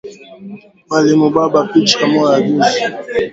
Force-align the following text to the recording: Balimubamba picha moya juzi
Balimubamba 0.91 1.59
picha 1.71 2.03
moya 2.11 2.37
juzi 2.45 2.77